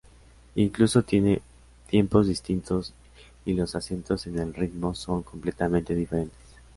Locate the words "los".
3.53-3.75